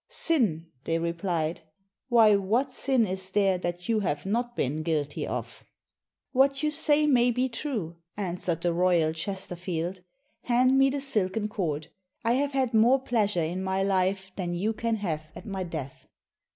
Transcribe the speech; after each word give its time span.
""Sin?" 0.09 0.65
they 0.85 0.97
replied, 0.97 1.61
"why, 2.09 2.35
what 2.35 2.71
sin 2.71 3.05
is 3.05 3.29
there 3.29 3.59
that 3.59 3.87
you 3.87 3.99
have 3.99 4.25
not 4.25 4.55
been 4.55 4.81
guilty 4.81 5.27
of?" 5.27 5.63
"What 6.31 6.63
you 6.63 6.71
say 6.71 7.03
m.ay 7.03 7.29
be 7.29 7.47
true," 7.47 7.97
answered 8.17 8.61
the 8.61 8.73
royal 8.73 9.13
Chesterfield: 9.13 9.99
"hand 10.45 10.75
me 10.79 10.89
the 10.89 11.01
silken 11.01 11.47
cord. 11.47 11.89
I 12.25 12.33
have 12.33 12.53
had 12.53 12.73
more 12.73 12.97
pleasure 12.99 13.43
in 13.43 13.61
my 13.63 13.83
life 13.83 14.31
than 14.35 14.55
you 14.55 14.73
can 14.73 14.95
have 14.95 15.31
at 15.35 15.45
my 15.45 15.63
death." 15.63 16.07